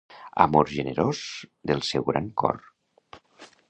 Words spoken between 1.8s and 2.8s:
seu gran cor.